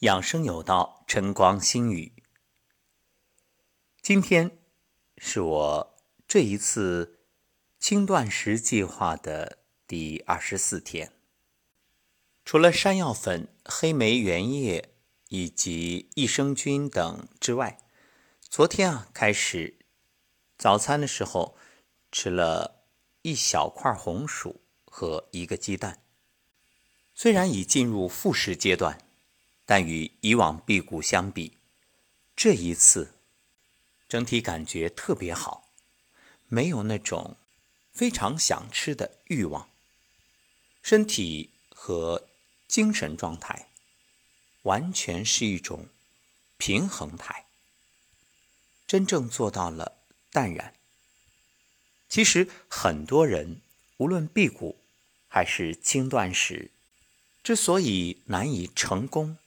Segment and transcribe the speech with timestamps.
[0.00, 2.14] 养生有道，晨光心语。
[4.00, 4.58] 今天
[5.18, 5.96] 是我
[6.26, 7.26] 这一次
[7.78, 11.12] 轻断食计划的第二十四天。
[12.46, 14.94] 除了山药粉、黑莓原液
[15.28, 17.76] 以及益生菌等之外，
[18.40, 19.80] 昨天啊开始
[20.56, 21.58] 早餐的时候
[22.10, 22.86] 吃了
[23.20, 26.02] 一小块红薯和一个鸡蛋。
[27.14, 29.09] 虽然已进入复食阶段。
[29.70, 31.56] 但与以往辟谷相比，
[32.34, 33.14] 这一次
[34.08, 35.70] 整体感觉特别好，
[36.48, 37.36] 没有那种
[37.92, 39.70] 非常想吃的欲望，
[40.82, 42.26] 身体和
[42.66, 43.68] 精神状态
[44.62, 45.86] 完全是一种
[46.58, 47.46] 平衡态，
[48.88, 49.98] 真正做到了
[50.32, 50.74] 淡然。
[52.08, 53.60] 其实很多人
[53.98, 54.80] 无论辟谷
[55.28, 56.72] 还是轻断食，
[57.44, 59.38] 之所以难以成功。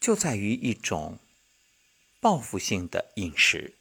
[0.00, 1.18] 就在于一种
[2.20, 3.74] 报复性的饮食，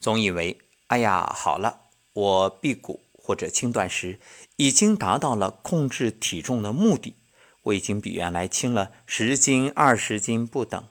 [0.00, 1.80] 总以为哎呀，好了，
[2.12, 4.18] 我辟谷或者轻断食
[4.56, 7.14] 已经达到了控制体重的目的，
[7.62, 10.88] 我已经比原来轻了十斤、二十斤不等，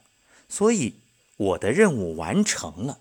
[0.47, 0.95] 所以
[1.38, 2.99] 我的任务完成了。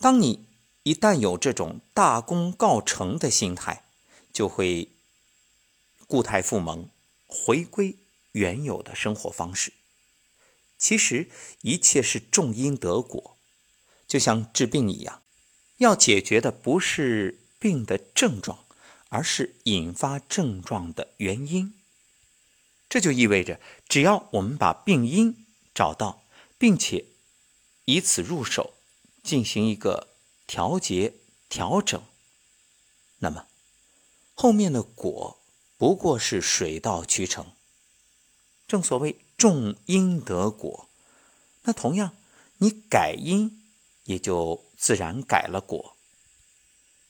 [0.00, 0.46] 当你
[0.82, 3.84] 一旦有这种大功告成的心态，
[4.32, 4.88] 就会
[6.06, 6.88] 固态复萌，
[7.26, 7.96] 回归
[8.32, 9.72] 原有的生活方式。
[10.84, 11.30] 其实
[11.62, 13.38] 一切是种因得果，
[14.06, 15.22] 就像治病一样，
[15.78, 18.66] 要解决的不是病的症状，
[19.08, 21.72] 而是引发症状的原因。
[22.90, 26.26] 这就意味着，只要我们把病因找到，
[26.58, 27.06] 并且
[27.86, 28.74] 以此入手
[29.22, 30.08] 进行一个
[30.46, 31.14] 调节
[31.48, 32.04] 调整，
[33.20, 33.46] 那么
[34.34, 35.40] 后面的果
[35.78, 37.52] 不过是水到渠成。
[38.68, 39.23] 正所谓。
[39.36, 40.88] 种因得果，
[41.62, 42.16] 那同样，
[42.58, 43.62] 你改因，
[44.04, 45.96] 也就自然改了果。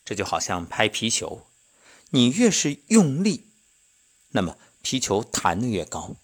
[0.04, 1.46] 这就好像拍皮球，
[2.10, 3.48] 你越是用力，
[4.30, 6.16] 那么皮球弹得越高。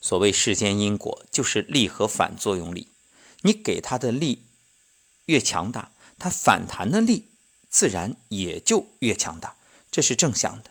[0.00, 2.88] 所谓世间因果，就是力和反作用力。
[3.42, 4.46] 你给它的力
[5.26, 7.28] 越强大，它反弹的力
[7.68, 9.56] 自然也就越强大。
[9.90, 10.70] 这是正向的，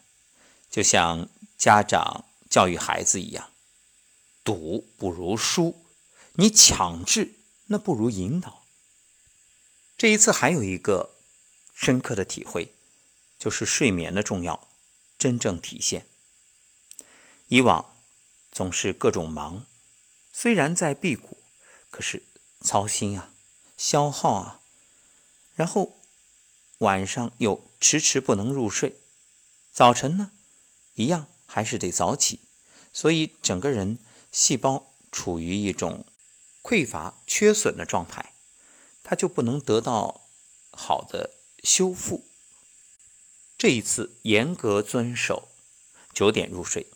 [0.69, 3.51] 就像家长教育孩子一样。
[4.45, 5.83] 赌不如输，
[6.33, 7.33] 你强制
[7.65, 8.63] 那不如引导。
[9.97, 11.15] 这一次还有一个
[11.73, 12.71] 深刻的体会，
[13.39, 14.67] 就是睡眠的重要
[15.17, 16.05] 真正体现。
[17.47, 17.97] 以往
[18.51, 19.65] 总是各种忙，
[20.31, 21.39] 虽然在辟谷，
[21.89, 22.21] 可是
[22.61, 23.31] 操心啊，
[23.75, 24.61] 消耗啊，
[25.55, 25.97] 然后
[26.77, 28.95] 晚上又迟迟不能入睡，
[29.73, 30.31] 早晨呢
[30.93, 32.41] 一样还是得早起，
[32.93, 33.97] 所以整个人。
[34.35, 36.05] 细胞处于一种
[36.61, 38.33] 匮乏、缺损的状态，
[39.01, 40.27] 它就不能得到
[40.71, 42.25] 好的修复。
[43.57, 45.47] 这一次严格遵守
[46.13, 46.87] 九点入睡，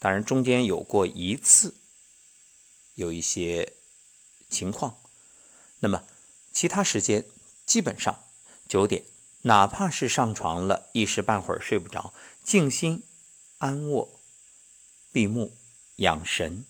[0.00, 1.76] 当然中间有过一次
[2.96, 3.74] 有一些
[4.48, 4.98] 情况，
[5.78, 6.02] 那么
[6.52, 7.24] 其他时间
[7.64, 8.24] 基本上
[8.68, 9.04] 九点，
[9.42, 12.12] 哪怕是上床了一时半会儿睡不着，
[12.42, 13.04] 静心
[13.58, 14.20] 安卧，
[15.12, 15.56] 闭目。
[16.00, 16.64] 养神，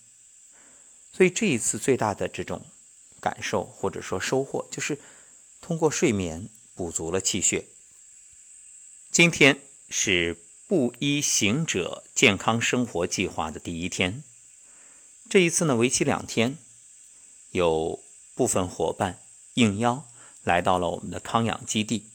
[1.13, 2.67] 所以这一次最大的这种
[3.21, 4.99] 感受或者说收获，就是
[5.61, 7.67] 通过睡眠补足了气血。
[9.13, 10.37] 今天是
[10.67, 14.25] 布衣行者健康生活计划的第一天，
[15.29, 16.59] 这一次呢为期两天，
[17.53, 18.03] 有
[18.35, 19.21] 部分伙伴
[19.55, 20.09] 应邀
[20.43, 22.07] 来到了我们的康养基地，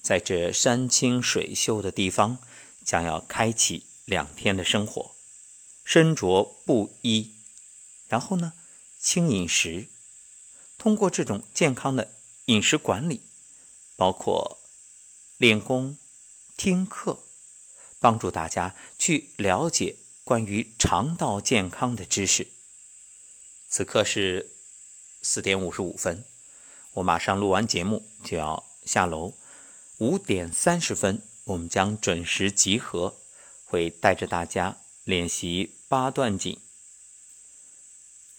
[0.00, 2.38] 在这山清水秀的地方，
[2.84, 5.13] 将要开启两天的生活。
[5.84, 7.34] 身着布衣，
[8.08, 8.54] 然后呢，
[8.98, 9.88] 轻饮食。
[10.78, 12.12] 通过这种健康的
[12.46, 13.22] 饮食管理，
[13.96, 14.58] 包括
[15.36, 15.96] 练功、
[16.56, 17.22] 听课，
[18.00, 22.48] 帮助大家去了解关于肠道健康的知识。
[23.68, 24.50] 此刻是
[25.22, 26.24] 四点五十五分，
[26.94, 29.34] 我马上录完节目就要下楼。
[29.98, 33.16] 五点三十分，我们将准时集合，
[33.64, 34.78] 会带着大家。
[35.04, 36.58] 练习八段锦，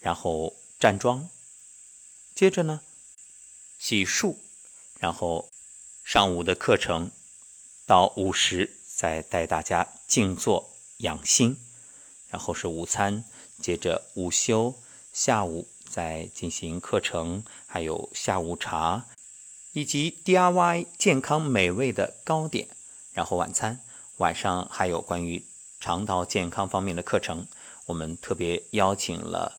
[0.00, 1.30] 然后站桩，
[2.34, 2.80] 接着呢
[3.78, 4.34] 洗漱，
[4.98, 5.48] 然后
[6.02, 7.12] 上午的课程
[7.86, 11.56] 到午时再带大家静坐养心，
[12.28, 13.24] 然后是午餐，
[13.62, 14.74] 接着午休，
[15.12, 19.06] 下午再进行课程，还有下午茶
[19.70, 22.68] 以及 DIY 健康美味的糕点，
[23.12, 23.80] 然后晚餐，
[24.16, 25.44] 晚上还有关于。
[25.80, 27.46] 肠道健康方面的课程，
[27.86, 29.58] 我们特别邀请了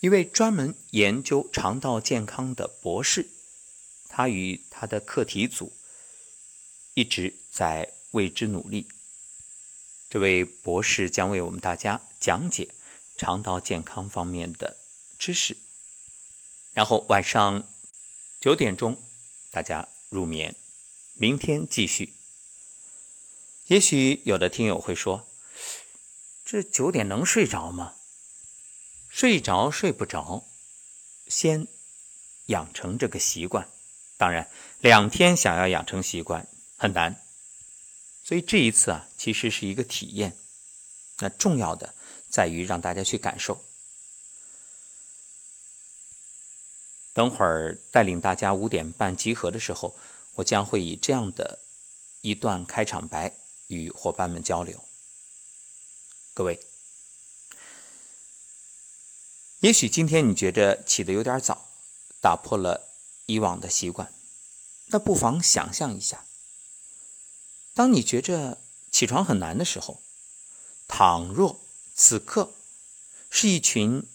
[0.00, 3.28] 一位专门研究肠道健康的博士，
[4.08, 5.72] 他与他的课题组
[6.94, 8.86] 一直在为之努力。
[10.08, 12.68] 这位博士将为我们大家讲解
[13.16, 14.76] 肠道健康方面的
[15.18, 15.56] 知识，
[16.72, 17.68] 然后晚上
[18.40, 19.00] 九点钟
[19.50, 20.56] 大家入眠，
[21.14, 22.14] 明天继续。
[23.66, 25.28] 也许有的听友会说
[26.50, 27.94] ：“这九点能睡着吗？”
[29.08, 30.44] 睡着睡不着，
[31.28, 31.68] 先
[32.46, 33.68] 养成这个习惯。
[34.16, 34.50] 当然，
[34.80, 37.24] 两天想要养成习惯很难，
[38.24, 40.36] 所以这一次啊，其实是一个体验。
[41.18, 41.94] 那重要的
[42.28, 43.64] 在于让大家去感受。
[47.12, 49.96] 等会儿带领大家五点半集合的时候，
[50.34, 51.60] 我将会以这样的
[52.22, 53.36] 一段开场白
[53.68, 54.84] 与伙伴们交流。
[56.40, 56.58] 各位。
[59.58, 61.68] 也许今天你觉着起得有点早，
[62.18, 62.88] 打破了
[63.26, 64.10] 以往的习惯，
[64.86, 66.24] 那不妨想象一下，
[67.74, 68.56] 当你觉着
[68.90, 70.00] 起床很难的时候，
[70.88, 71.60] 倘若
[71.94, 72.54] 此刻
[73.28, 74.06] 是一群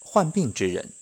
[0.00, 0.92] 患病之人，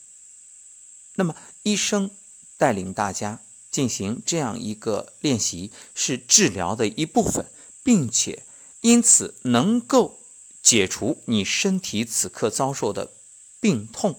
[1.15, 2.11] 那么医生
[2.59, 3.41] 带领大家
[3.71, 7.47] 进行这样一个练习，是治疗的一部分，
[7.83, 8.43] 并且
[8.85, 10.21] 因此能够。
[10.63, 13.13] 解除你身体此刻遭受的
[13.61, 14.19] 病痛，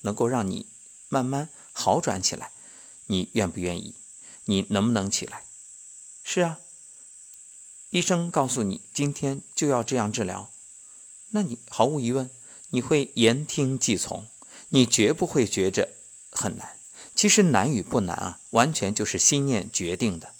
[0.00, 0.64] 能够让你
[1.10, 2.50] 慢慢好转起来，
[3.08, 3.94] 你愿不愿意？
[4.46, 5.44] 你能不能起来？
[6.24, 6.58] 是啊，
[7.90, 10.50] 医生告诉你今天就要这样治疗，
[11.32, 12.30] 那你毫无疑问
[12.70, 14.26] 你会言听计从，
[14.70, 15.90] 你绝不会觉着
[16.30, 16.78] 很难。
[17.14, 20.34] 其实难与不难啊，完全就是心念决定的，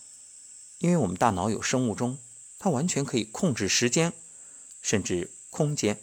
[0.78, 2.16] 因为我们大脑有生物钟，
[2.58, 4.12] 它完全可以控制时间。
[4.82, 6.00] 甚至空间，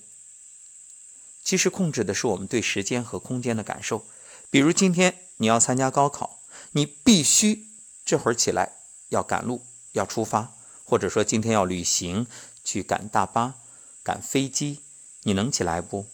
[1.42, 4.06] 其实控制的是我们对时间和空间的感受。
[4.50, 6.42] 比如今天你要参加高考，
[6.74, 7.70] 你必须
[8.04, 8.74] 这会儿起来
[9.08, 12.28] 要赶路要出发，或者说今天要旅行
[12.62, 13.56] 去赶大巴、
[14.04, 14.82] 赶飞机，
[15.22, 16.08] 你能起来不？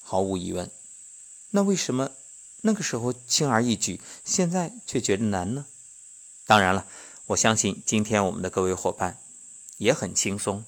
[0.00, 0.70] 毫无疑问。
[1.50, 2.12] 那为什么
[2.60, 5.66] 那个时候轻而易举，现在却觉得难呢？
[6.46, 6.86] 当然了，
[7.28, 9.18] 我相信今天我们的各位伙伴
[9.76, 10.64] 也很轻松。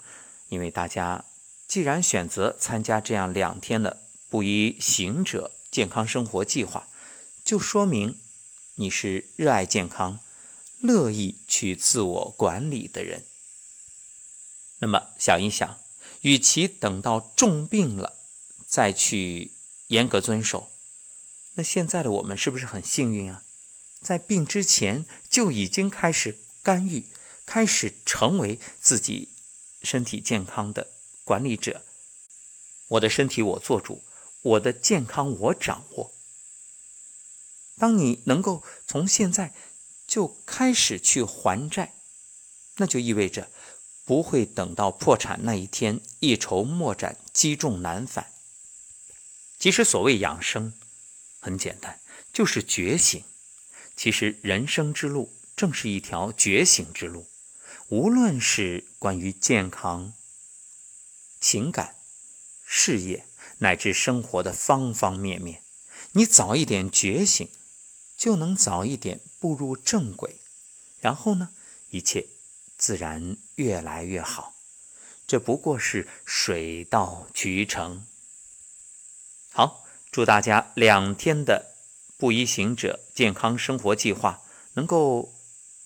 [0.48, 1.24] 因为大家
[1.68, 6.88] 既然选择参加这样两天的不宜行者健康生活计划，
[7.44, 8.18] 就说明
[8.74, 10.18] 你是热爱健康、
[10.80, 13.24] 乐意去自我管理的人。
[14.80, 15.78] 那么想一想，
[16.22, 18.18] 与其等到重病了
[18.66, 19.52] 再去
[19.86, 20.70] 严格遵守，
[21.54, 23.44] 那现在的我们是不是很幸运啊？
[24.02, 27.06] 在病之前就已经开始干预，
[27.44, 29.28] 开始成为自己。
[29.82, 30.88] 身体健康的
[31.24, 31.82] 管理者，
[32.88, 34.02] 我的身体我做主，
[34.42, 36.12] 我的健康我掌握。
[37.78, 39.54] 当你能够从现在
[40.06, 41.94] 就开始去还债，
[42.76, 43.50] 那就意味着
[44.04, 48.30] 不会等到破产那一天一筹莫展、积重难返。
[49.58, 50.74] 其实所谓养生，
[51.38, 51.98] 很简单，
[52.34, 53.24] 就是觉醒。
[53.96, 57.26] 其实人生之路正是一条觉醒之路。
[57.90, 60.14] 无论是关于健康、
[61.38, 61.96] 情感、
[62.64, 63.26] 事业
[63.58, 65.62] 乃至生活的方方面面，
[66.12, 67.46] 你早一点觉醒，
[68.16, 70.40] 就能早一点步入正轨，
[70.98, 71.50] 然后呢，
[71.90, 72.26] 一切
[72.78, 74.54] 自然越来越好。
[75.26, 78.06] 这不过是水到渠成。
[79.52, 81.74] 好，祝大家两天的
[82.16, 85.34] 布衣行者健康生活计划能够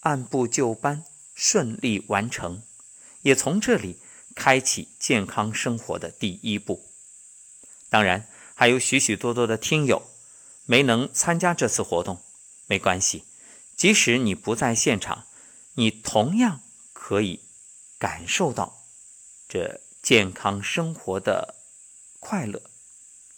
[0.04, 1.04] 按部就班。
[1.36, 2.62] 顺利完成，
[3.22, 3.98] 也从这里
[4.36, 6.88] 开启健康生活的第一步。
[7.90, 10.08] 当然，还有许许多多的听友
[10.64, 12.22] 没能参加这次活动，
[12.68, 13.24] 没关系，
[13.76, 15.26] 即使你不在现场，
[15.74, 16.60] 你同样
[16.92, 17.40] 可以
[17.98, 18.84] 感受到
[19.48, 21.56] 这健康生活的
[22.20, 22.62] 快乐。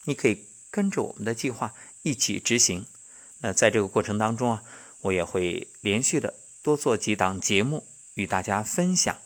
[0.05, 2.85] 你可以跟着我们的计划一起执行。
[3.39, 4.63] 那在这个过程当中啊，
[5.01, 6.35] 我也会连续的。
[6.67, 9.17] 多做几档节目与大家分享。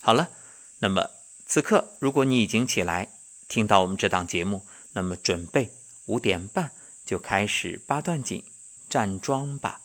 [0.00, 0.30] 好了，
[0.78, 1.10] 那么
[1.44, 3.10] 此刻如果你已经起来
[3.46, 5.70] 听到我们这档节目，那么准备
[6.06, 6.72] 五点半
[7.04, 8.42] 就开始八段锦
[8.88, 9.82] 站桩吧。